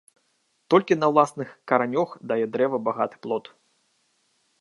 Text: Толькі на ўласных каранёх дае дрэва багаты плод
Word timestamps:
Толькі 0.73 0.95
на 1.01 1.09
ўласных 1.11 1.51
каранёх 1.71 2.09
дае 2.29 2.45
дрэва 2.55 2.77
багаты 2.87 3.15
плод 3.27 3.45